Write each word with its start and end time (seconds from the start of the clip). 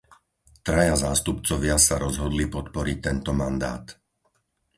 Traja 0.67 0.95
zástupcovia 1.05 1.75
sa 1.87 1.95
rozhodli 2.05 2.45
podporiť 2.55 2.97
tento 3.07 3.31
mandát. 3.41 3.85